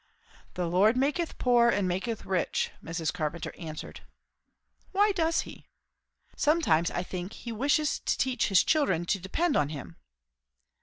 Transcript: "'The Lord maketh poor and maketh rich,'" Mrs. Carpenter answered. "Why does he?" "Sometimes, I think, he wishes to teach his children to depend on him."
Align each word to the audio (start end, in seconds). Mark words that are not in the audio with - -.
"'The 0.55 0.67
Lord 0.67 0.97
maketh 0.97 1.37
poor 1.37 1.69
and 1.69 1.87
maketh 1.87 2.25
rich,'" 2.25 2.71
Mrs. 2.83 3.13
Carpenter 3.13 3.53
answered. 3.55 4.01
"Why 4.93 5.11
does 5.11 5.41
he?" 5.41 5.67
"Sometimes, 6.35 6.89
I 6.89 7.03
think, 7.03 7.33
he 7.33 7.51
wishes 7.51 7.99
to 7.99 8.17
teach 8.17 8.47
his 8.47 8.63
children 8.63 9.05
to 9.05 9.19
depend 9.19 9.55
on 9.55 9.69
him." 9.69 9.97